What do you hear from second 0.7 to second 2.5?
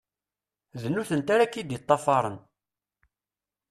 D nutenti ara ak-id-ṭṭafern.